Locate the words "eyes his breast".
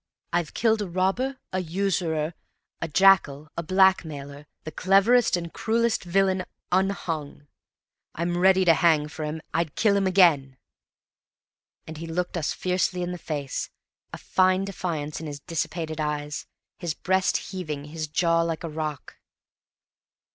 16.01-17.37